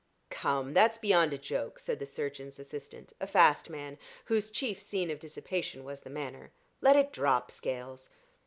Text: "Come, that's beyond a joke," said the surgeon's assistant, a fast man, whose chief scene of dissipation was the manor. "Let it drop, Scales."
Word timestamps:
"Come, 0.31 0.73
that's 0.73 0.97
beyond 0.97 1.31
a 1.31 1.37
joke," 1.37 1.77
said 1.77 1.99
the 1.99 2.07
surgeon's 2.07 2.57
assistant, 2.57 3.13
a 3.19 3.27
fast 3.27 3.69
man, 3.69 3.99
whose 4.25 4.49
chief 4.49 4.81
scene 4.81 5.11
of 5.11 5.19
dissipation 5.19 5.83
was 5.83 6.01
the 6.01 6.09
manor. 6.09 6.51
"Let 6.81 6.95
it 6.95 7.13
drop, 7.13 7.51
Scales." 7.51 8.09